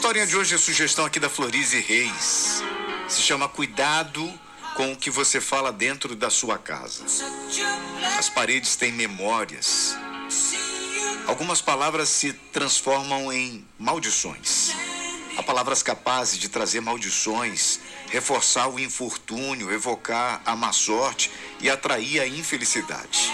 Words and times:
historinha 0.00 0.26
de 0.26 0.34
hoje 0.34 0.54
é 0.54 0.56
sugestão 0.56 1.04
aqui 1.04 1.20
da 1.20 1.28
Florize 1.28 1.78
Reis. 1.78 2.62
Se 3.06 3.20
chama 3.20 3.46
Cuidado 3.46 4.32
com 4.74 4.92
o 4.92 4.96
que 4.96 5.10
você 5.10 5.42
fala 5.42 5.70
dentro 5.70 6.16
da 6.16 6.30
sua 6.30 6.56
casa. 6.56 7.04
As 8.18 8.30
paredes 8.30 8.76
têm 8.76 8.92
memórias. 8.92 9.94
Algumas 11.26 11.60
palavras 11.60 12.08
se 12.08 12.32
transformam 12.32 13.30
em 13.30 13.62
maldições. 13.78 14.72
Há 15.36 15.42
palavras 15.42 15.82
capazes 15.82 16.38
de 16.38 16.48
trazer 16.48 16.80
maldições, 16.80 17.78
reforçar 18.08 18.68
o 18.68 18.80
infortúnio, 18.80 19.70
evocar 19.70 20.40
a 20.46 20.56
má 20.56 20.72
sorte 20.72 21.30
e 21.60 21.68
atrair 21.68 22.20
a 22.20 22.26
infelicidade. 22.26 23.30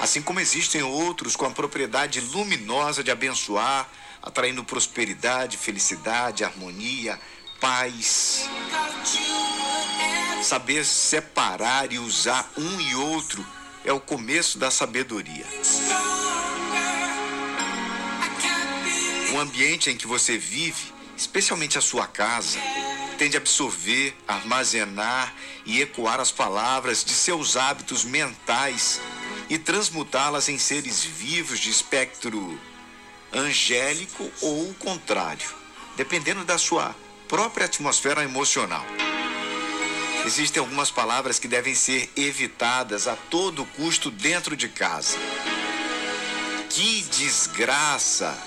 Assim 0.00 0.22
como 0.22 0.38
existem 0.38 0.84
outros 0.84 1.34
com 1.34 1.44
a 1.44 1.50
propriedade 1.50 2.20
luminosa 2.20 3.02
de 3.02 3.10
abençoar, 3.10 3.88
atraindo 4.22 4.64
prosperidade, 4.64 5.56
felicidade, 5.56 6.44
harmonia, 6.44 7.18
paz. 7.60 8.48
Saber 10.42 10.84
separar 10.84 11.92
e 11.92 11.98
usar 11.98 12.50
um 12.56 12.80
e 12.80 12.94
outro 12.94 13.44
é 13.84 13.92
o 13.92 14.00
começo 14.00 14.58
da 14.58 14.70
sabedoria. 14.70 15.46
O 19.34 19.38
ambiente 19.38 19.90
em 19.90 19.96
que 19.96 20.06
você 20.06 20.36
vive, 20.38 20.92
especialmente 21.16 21.78
a 21.78 21.80
sua 21.80 22.06
casa, 22.06 22.58
tende 23.18 23.36
a 23.36 23.40
absorver, 23.40 24.16
armazenar 24.26 25.34
e 25.64 25.80
ecoar 25.80 26.20
as 26.20 26.30
palavras 26.30 27.04
de 27.04 27.12
seus 27.12 27.56
hábitos 27.56 28.04
mentais 28.04 29.00
e 29.48 29.58
transmutá-las 29.58 30.48
em 30.48 30.58
seres 30.58 31.04
vivos 31.04 31.58
de 31.58 31.70
espectro 31.70 32.58
angélico 33.34 34.30
ou 34.40 34.70
o 34.70 34.74
contrário, 34.74 35.50
dependendo 35.96 36.44
da 36.44 36.58
sua 36.58 36.94
própria 37.28 37.66
atmosfera 37.66 38.22
emocional. 38.22 38.84
Existem 40.24 40.60
algumas 40.60 40.90
palavras 40.90 41.38
que 41.38 41.48
devem 41.48 41.74
ser 41.74 42.10
evitadas 42.16 43.08
a 43.08 43.16
todo 43.16 43.64
custo 43.64 44.10
dentro 44.10 44.56
de 44.56 44.68
casa. 44.68 45.16
Que 46.70 47.02
desgraça! 47.02 48.38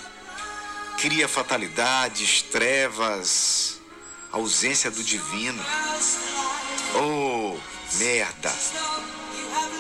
Cria 0.98 1.28
fatalidades, 1.28 2.42
trevas, 2.44 3.82
ausência 4.32 4.90
do 4.90 5.04
divino. 5.04 5.62
Oh, 6.96 7.58
merda! 7.98 8.54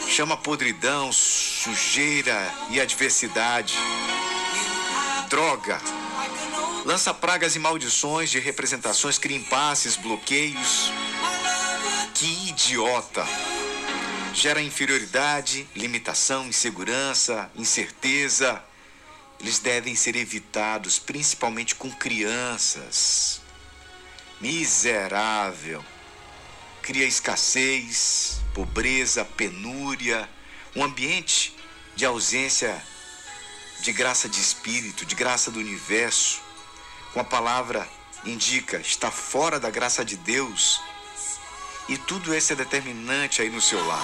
Chama 0.09 0.35
podridão, 0.35 1.11
sujeira 1.13 2.53
e 2.69 2.79
adversidade 2.81 3.77
droga. 5.35 5.81
Lança 6.85 7.13
pragas 7.13 7.57
e 7.57 7.59
maldições 7.59 8.31
de 8.31 8.39
representações, 8.39 9.17
cria 9.17 9.35
impasses, 9.35 9.97
bloqueios. 9.97 10.93
Que 12.13 12.47
idiota! 12.47 13.27
Gera 14.33 14.61
inferioridade, 14.61 15.67
limitação, 15.75 16.47
insegurança, 16.47 17.51
incerteza. 17.53 18.63
Eles 19.37 19.59
devem 19.59 19.93
ser 19.93 20.15
evitados, 20.15 20.99
principalmente 20.99 21.75
com 21.75 21.91
crianças. 21.91 23.41
Miserável. 24.39 25.83
Cria 26.81 27.05
escassez, 27.05 28.39
pobreza, 28.53 29.25
penúria, 29.25 30.29
um 30.73 30.81
ambiente 30.81 31.53
de 31.93 32.05
ausência 32.05 32.81
de 33.85 33.93
graça 33.93 34.27
de 34.27 34.41
espírito, 34.41 35.05
de 35.05 35.13
graça 35.13 35.51
do 35.51 35.59
universo, 35.59 36.41
com 37.13 37.19
a 37.19 37.23
palavra 37.23 37.87
indica 38.25 38.77
está 38.77 39.11
fora 39.11 39.59
da 39.59 39.69
graça 39.69 40.03
de 40.03 40.17
Deus. 40.17 40.81
E 41.87 41.95
tudo 41.95 42.33
isso 42.33 42.51
é 42.51 42.55
determinante 42.55 43.43
aí 43.43 43.49
no 43.51 43.61
seu 43.61 43.85
lar. 43.85 44.03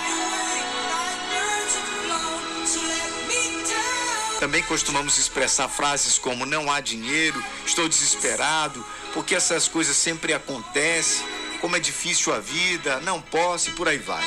Também 4.39 4.61
costumamos 4.61 5.17
expressar 5.17 5.67
frases 5.67 6.19
como 6.19 6.45
não 6.45 6.71
há 6.71 6.79
dinheiro, 6.79 7.43
estou 7.65 7.89
desesperado, 7.89 8.85
porque 9.15 9.33
essas 9.33 9.67
coisas 9.67 9.97
sempre 9.97 10.31
acontecem, 10.31 11.25
como 11.59 11.75
é 11.75 11.79
difícil 11.79 12.31
a 12.35 12.39
vida, 12.39 12.99
não 12.99 13.19
posso 13.19 13.71
e 13.71 13.73
por 13.73 13.87
aí 13.87 13.97
vai. 13.97 14.23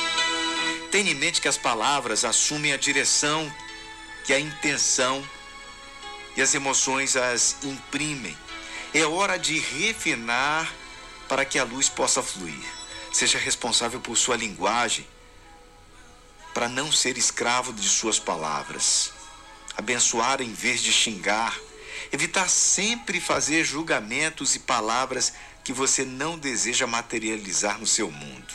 Tenha 0.90 1.12
em 1.12 1.14
mente 1.14 1.40
que 1.40 1.46
as 1.46 1.56
palavras 1.56 2.24
assumem 2.24 2.72
a 2.72 2.76
direção 2.76 3.48
que 4.24 4.32
a 4.32 4.40
intenção 4.40 5.24
e 6.36 6.42
as 6.42 6.54
emoções 6.54 7.16
as 7.16 7.56
imprimem. 7.62 8.36
É 8.92 9.04
hora 9.04 9.36
de 9.36 9.58
refinar 9.58 10.72
para 11.28 11.44
que 11.44 11.58
a 11.58 11.64
luz 11.64 11.88
possa 11.88 12.22
fluir. 12.22 12.64
Seja 13.12 13.38
responsável 13.38 14.00
por 14.00 14.16
sua 14.16 14.36
linguagem, 14.36 15.06
para 16.52 16.68
não 16.68 16.90
ser 16.90 17.16
escravo 17.16 17.72
de 17.72 17.88
suas 17.88 18.18
palavras. 18.18 19.12
Abençoar 19.76 20.40
em 20.40 20.52
vez 20.52 20.80
de 20.80 20.92
xingar. 20.92 21.56
Evitar 22.12 22.48
sempre 22.48 23.20
fazer 23.20 23.64
julgamentos 23.64 24.54
e 24.54 24.60
palavras 24.60 25.32
que 25.64 25.72
você 25.72 26.04
não 26.04 26.38
deseja 26.38 26.86
materializar 26.86 27.78
no 27.78 27.86
seu 27.86 28.10
mundo. 28.10 28.54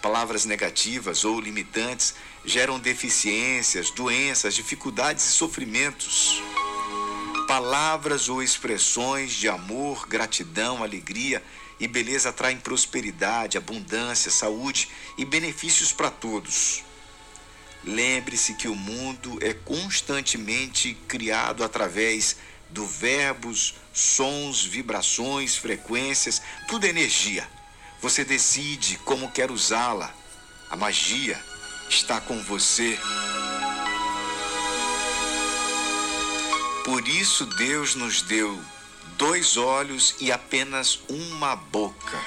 Palavras 0.00 0.44
negativas 0.44 1.24
ou 1.24 1.40
limitantes 1.40 2.14
geram 2.44 2.80
deficiências, 2.80 3.90
doenças, 3.90 4.54
dificuldades 4.54 5.26
e 5.26 5.32
sofrimentos 5.32 6.42
palavras 7.50 8.28
ou 8.28 8.40
expressões 8.40 9.32
de 9.32 9.48
amor, 9.48 10.06
gratidão, 10.06 10.84
alegria 10.84 11.42
e 11.80 11.88
beleza 11.88 12.28
atraem 12.28 12.56
prosperidade, 12.56 13.58
abundância, 13.58 14.30
saúde 14.30 14.88
e 15.18 15.24
benefícios 15.24 15.92
para 15.92 16.12
todos. 16.12 16.84
Lembre-se 17.82 18.54
que 18.54 18.68
o 18.68 18.76
mundo 18.76 19.36
é 19.42 19.52
constantemente 19.52 20.94
criado 21.08 21.64
através 21.64 22.36
do 22.68 22.86
verbos, 22.86 23.74
sons, 23.92 24.62
vibrações, 24.62 25.56
frequências, 25.56 26.40
tudo 26.68 26.86
é 26.86 26.90
energia. 26.90 27.50
Você 28.00 28.24
decide 28.24 28.96
como 28.98 29.32
quer 29.32 29.50
usá-la. 29.50 30.14
A 30.70 30.76
magia 30.76 31.36
está 31.88 32.20
com 32.20 32.40
você. 32.44 32.96
Por 36.84 37.06
isso 37.06 37.44
Deus 37.44 37.94
nos 37.94 38.22
deu 38.22 38.58
dois 39.18 39.56
olhos 39.56 40.14
e 40.18 40.32
apenas 40.32 41.00
uma 41.08 41.54
boca. 41.54 42.18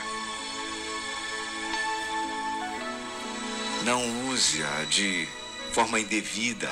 Não 3.83 4.29
use-a 4.29 4.85
de 4.85 5.27
forma 5.73 5.99
indevida. 5.99 6.69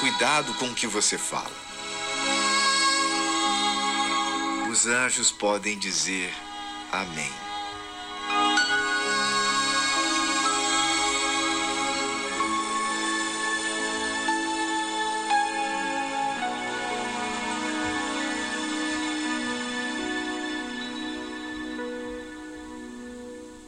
Cuidado 0.00 0.52
com 0.54 0.66
o 0.66 0.74
que 0.74 0.86
você 0.86 1.16
fala. 1.16 1.56
Os 4.68 4.86
anjos 4.86 5.30
podem 5.30 5.78
dizer 5.78 6.34
amém. 6.92 7.45